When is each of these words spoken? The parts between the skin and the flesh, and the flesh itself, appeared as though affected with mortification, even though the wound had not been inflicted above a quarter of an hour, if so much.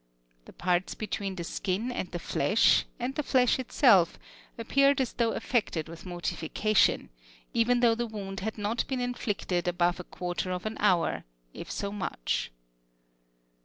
The 0.45 0.53
parts 0.53 0.95
between 0.95 1.35
the 1.35 1.43
skin 1.43 1.91
and 1.91 2.09
the 2.09 2.17
flesh, 2.17 2.85
and 2.99 3.13
the 3.13 3.21
flesh 3.21 3.59
itself, 3.59 4.17
appeared 4.57 4.99
as 4.99 5.13
though 5.13 5.33
affected 5.33 5.87
with 5.87 6.07
mortification, 6.07 7.09
even 7.53 7.81
though 7.81 7.93
the 7.93 8.07
wound 8.07 8.39
had 8.39 8.57
not 8.57 8.83
been 8.87 8.99
inflicted 8.99 9.67
above 9.67 9.99
a 9.99 10.03
quarter 10.03 10.49
of 10.49 10.65
an 10.65 10.77
hour, 10.79 11.23
if 11.53 11.69
so 11.69 11.91
much. 11.91 12.51